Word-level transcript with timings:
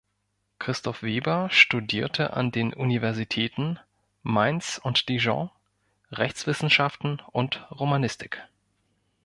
Christoph 0.57 1.03
Weber 1.03 1.49
studierte 1.51 2.33
an 2.33 2.49
den 2.51 2.73
Universitäten 2.73 3.79
Mainz 4.23 4.81
und 4.83 5.09
Dijon 5.09 5.51
Rechtswissenschaften 6.11 7.19
und 7.31 7.69
Romanistik. 7.69 8.41